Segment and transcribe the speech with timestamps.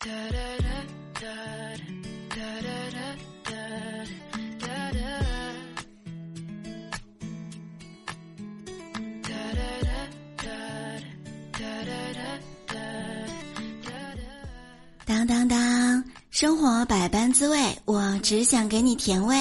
[0.00, 0.08] 当
[15.26, 19.36] 当当，生活百般滋味，我只想给你甜味。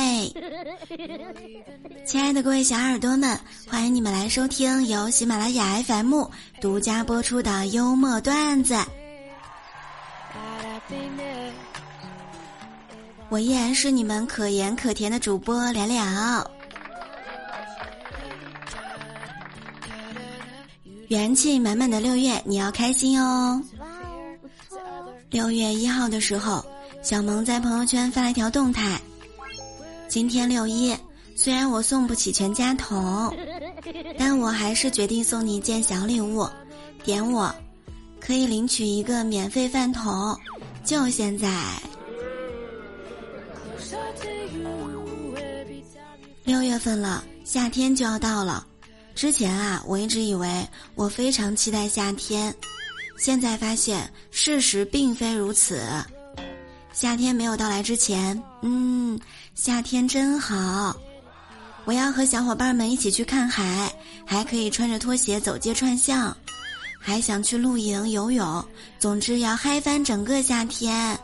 [2.06, 6.26] 亲爱的各位小耳朵们，欢迎你们来收听由喜马拉雅 FM
[6.60, 8.76] 独家播出的幽默段子。
[13.30, 16.52] 我依然是你们可盐可甜的主播聊聊。
[21.10, 23.62] 元气满满的六月，你要开心哦！
[25.30, 26.64] 六月一号的时候，
[27.04, 29.00] 小萌在朋友圈发了一条动态：
[30.08, 30.96] 今天六一，
[31.36, 33.36] 虽然我送不起全家桶，
[34.18, 36.48] 但我还是决定送你一件小礼物，
[37.04, 37.54] 点我，
[38.20, 40.36] 可以领取一个免费饭桶，
[40.84, 41.48] 就现在。
[46.50, 48.66] 六月份了，夏天就要到了。
[49.14, 52.52] 之前啊，我一直以为我非常期待夏天。
[53.20, 55.80] 现在发现事实并非如此，
[56.92, 59.20] 夏天没有到来之前，嗯，
[59.54, 61.00] 夏天真好，
[61.86, 63.94] 我要和小伙伴们一起去看海，
[64.26, 66.36] 还可以穿着拖鞋走街串巷，
[67.00, 68.66] 还想去露营游泳，
[68.98, 71.16] 总之要嗨翻整个夏天。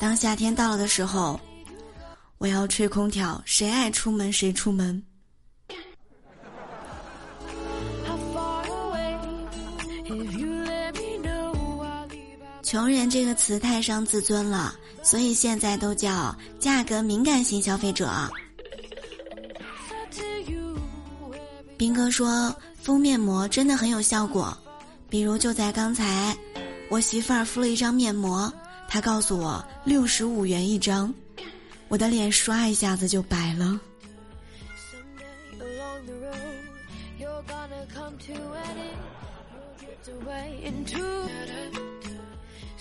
[0.00, 1.38] 当夏天到了的时候，
[2.44, 5.02] 我要吹空调，谁爱出门谁出门。
[12.62, 18.10] 穷人这个词太伤自尊了，所以现在都叫价格敏感型消费者。
[21.78, 24.54] 斌哥说敷面膜真的很有效果，
[25.08, 26.36] 比如就在刚才，
[26.90, 28.52] 我媳妇儿敷了一张面膜，
[28.86, 31.10] 她告诉我六十五元一张，
[31.94, 33.78] 我的脸刷一下子就白了。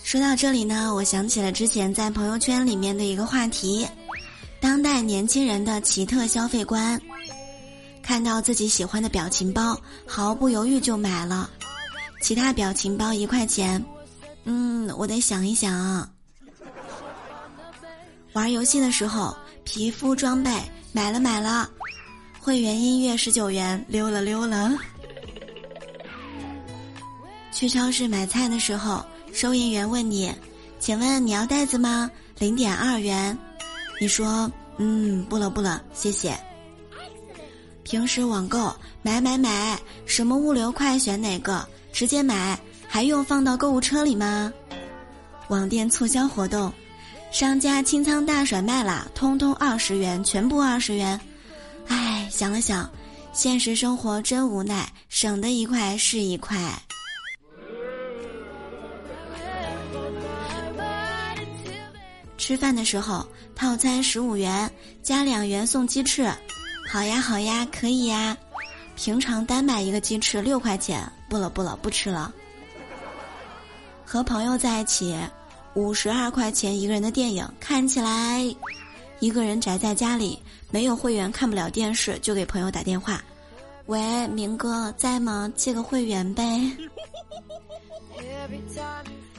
[0.03, 3.88] 说到这里呢，我想起了之前在朋友圈里面的一个话题：
[4.59, 6.99] 当代年轻人的奇特消费观。
[8.01, 11.47] 看到自己喜欢的表情包，毫不犹豫就买了。
[12.19, 13.85] 其他表情包一块钱，
[14.45, 16.12] 嗯，我得想一想。
[18.33, 20.51] 玩游戏的时候，皮肤装备
[20.91, 21.69] 买了买了，
[22.39, 24.71] 会员音乐十九元溜了溜了。
[27.51, 29.03] 去超市买菜的时候。
[29.35, 30.31] 收银员问你
[30.79, 32.07] ：“请问你要袋子吗？
[32.38, 33.35] 零点二元。”
[33.99, 36.38] 你说：“嗯，不了不了，谢谢。”
[37.81, 38.71] 平时网购
[39.01, 41.67] 买买买，什么物流快选哪个？
[41.91, 44.53] 直接买，还用放到购物车里吗？
[45.47, 46.71] 网店促销活动，
[47.33, 51.19] 商家清仓大甩卖啦，通通二十元，全部二十元。
[51.88, 52.88] 唉，想了想，
[53.33, 56.55] 现实生活真无奈，省的一块是一块。
[62.38, 64.71] 吃饭的时候，套餐十五元
[65.01, 66.31] 加两元送鸡翅，
[66.88, 68.38] 好呀好呀，可以呀。
[68.95, 72.31] 平常单买一个鸡翅六块钱，不了不了，不吃了。
[74.05, 75.17] 和朋友在一起，
[75.75, 78.44] 五十二块钱一个人的电影，看起来，
[79.19, 80.38] 一个人宅在家里，
[80.69, 83.23] 没有会员看不了电视，就给朋友打电话，
[83.88, 85.51] 喂，明哥在吗？
[85.56, 86.44] 借个会员呗。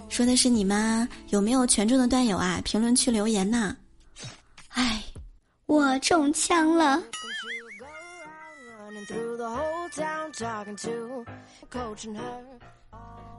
[0.09, 1.09] 说的是你吗？
[1.29, 2.61] 有没有权重的段友啊？
[2.65, 3.75] 评论区留言呐！
[4.71, 5.03] 唉，
[5.67, 7.03] 我中枪了。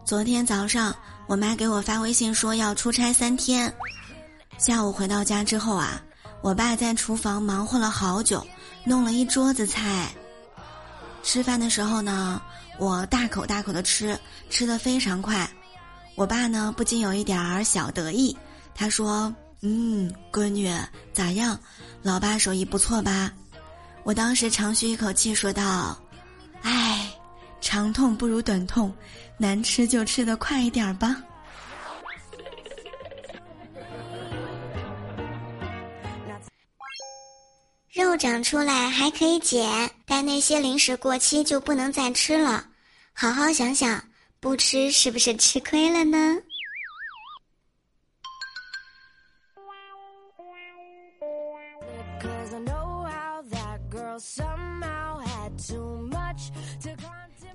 [0.06, 0.96] 昨天早上，
[1.26, 3.74] 我妈给我发微信说要出差三天。
[4.60, 6.00] 下午回到家之后啊，
[6.42, 8.46] 我爸在厨房忙活了好久，
[8.84, 10.14] 弄了一桌子菜。
[11.24, 12.40] 吃饭的时候呢，
[12.78, 14.16] 我大口大口的吃，
[14.48, 15.50] 吃的非常快。
[16.14, 18.38] 我爸呢，不禁有一点儿小得意。
[18.76, 20.72] 他说：“嗯，闺女
[21.14, 21.60] 咋样？
[22.04, 23.32] 老爸手艺不错吧？”
[24.06, 26.00] 我当时长吁一口气，说道：“，
[27.76, 28.96] 长痛不如短痛，
[29.38, 31.18] 难吃就吃的快一点吧。”
[37.92, 42.66] 肉长出来还可以减，但那些零食过期就不能再吃了。
[43.12, 44.02] 好好想想。
[44.40, 46.38] 不吃是不是吃亏了呢？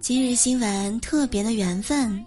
[0.01, 2.25] 今日新闻特别的缘分。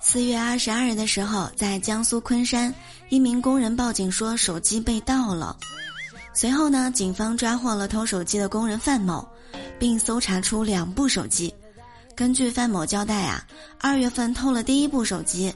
[0.00, 2.72] 四月二十二日的时候，在江苏昆山，
[3.08, 5.56] 一名工人报警说手机被盗了。
[6.34, 9.26] 随后呢，警方抓获了偷手机的工人范某，
[9.78, 11.52] 并搜查出两部手机。
[12.14, 13.42] 根据范某交代啊，
[13.80, 15.52] 二月份偷了第一部手机，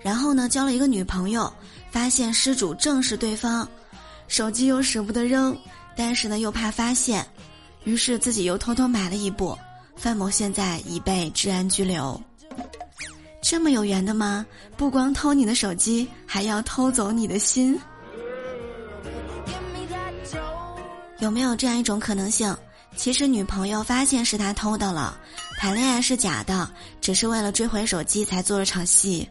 [0.00, 1.52] 然后呢交了一个女朋友，
[1.90, 3.68] 发现失主正是对方，
[4.28, 5.54] 手机又舍不得扔，
[5.94, 7.24] 但是呢又怕发现，
[7.84, 9.56] 于是自己又偷偷买了一部。
[10.02, 12.20] 范某现在已被治安拘留。
[13.40, 14.44] 这么有缘的吗？
[14.76, 17.78] 不光偷你的手机，还要偷走你的心。
[21.20, 22.52] 有没有这样一种可能性？
[22.96, 25.16] 其实女朋友发现是他偷的了，
[25.60, 26.68] 谈恋爱是假的，
[27.00, 29.28] 只是为了追回手机才做了场戏。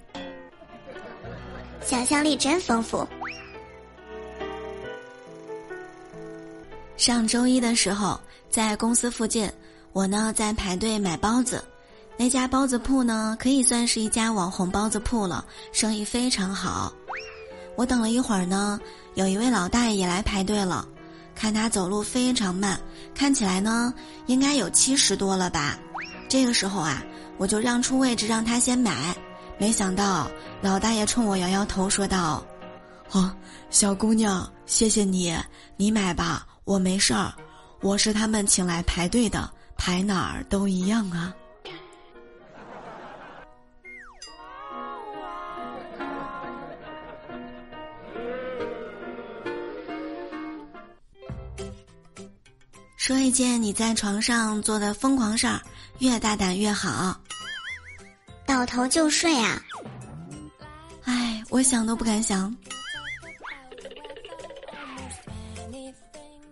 [1.86, 3.06] 想象力真丰富。
[6.96, 8.18] 上周一的时候，
[8.50, 9.52] 在公司附近，
[9.94, 11.64] 我呢在排队买包子，
[12.18, 16.92] 那家包子铺呢可以算是一家网红包子铺了，生意非常好。
[17.76, 18.80] 我等了一会儿呢，
[19.16, 20.88] 有一位老大爷也来排队了。
[21.34, 22.80] 看他走路非常慢，
[23.16, 23.94] 看起来呢
[24.28, 25.78] 应该有七十多了吧。
[26.30, 27.02] 这个时候啊，
[27.38, 29.16] 我就让出位置让他先买。
[29.58, 30.30] 没想到
[30.62, 32.44] 老大爷冲我摇摇头说道
[33.12, 33.32] ：“哦，
[33.70, 35.36] 小姑娘，谢谢你，
[35.78, 37.34] 你买吧，我没事儿。
[37.82, 39.50] 我是他们请来排队的，
[39.84, 41.34] 排哪儿都一样啊。”
[52.96, 55.60] 说一件你在床上做的疯狂事儿，
[55.98, 57.20] 越大胆越好。
[58.46, 59.60] 倒头就睡啊！
[61.06, 62.56] 哎，我想都不敢想。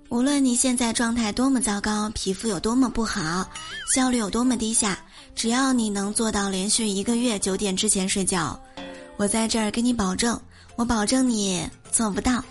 [0.09, 3.47] 无论你现在状态多么糟糕，皮肤有多么不好，
[3.93, 4.97] 效率有多么低下，
[5.35, 8.59] 只要你能做到连续一个月九点之前睡觉，
[9.17, 10.39] 我在这儿给你保证，
[10.75, 12.43] 我保证你做不到。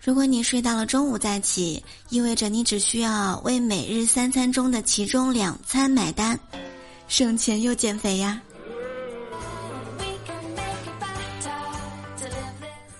[0.00, 6.38] 如果你睡到了中午再起，意味着你只需要为每日三餐中的其中两餐买单，
[7.08, 8.40] 省钱又减肥呀。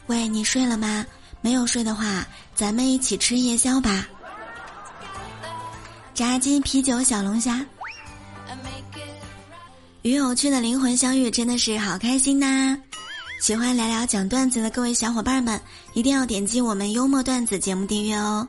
[0.07, 1.07] 喂，你睡了吗？
[1.45, 4.09] 没有睡的话，咱们一起吃夜宵吧。
[6.15, 7.63] 炸鸡、啤酒、小龙虾，
[10.01, 12.81] 与有趣的灵魂相遇，真的是好开心呐！
[13.43, 15.61] 喜欢聊聊讲段子的各位小伙伴们，
[15.93, 18.49] 一定要点击我们幽默段子节目订阅哦。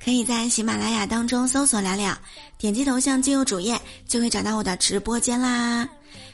[0.00, 2.16] 可以在喜马拉雅当中搜索“聊聊”，
[2.56, 3.76] 点击头像进入主页，
[4.06, 5.88] 就会找到我的直播间啦。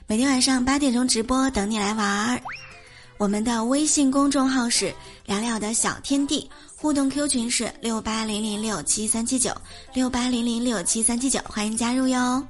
[0.07, 2.43] 每天晚上八点钟直播，等你来玩儿。
[3.17, 4.93] 我们的微信公众号是
[5.25, 9.55] “聊聊的小天地”，互动 Q 群是六八零零六七三七九
[9.95, 12.45] 六八零零六七三七九，欢迎加入哟。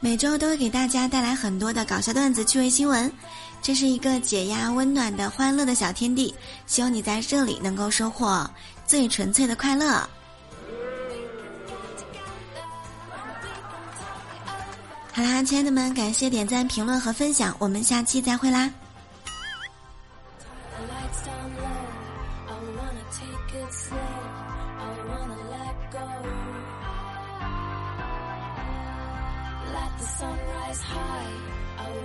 [0.00, 3.12] 每周都会给大家带来很多的搞笑段子、趣味新闻。
[3.60, 6.34] 这是一个解压、温暖的、欢乐的小天地，
[6.66, 8.48] 希望你在这里能够收获
[8.86, 10.08] 最纯粹的快乐。
[15.12, 18.70] 好啦，亲爱的们，感谢点赞、评论和分享，我们下期再会啦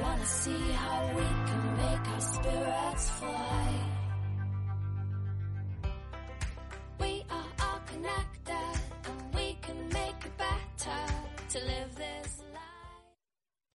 [0.02, 4.03] ！wanna see how we can make our spirits fly.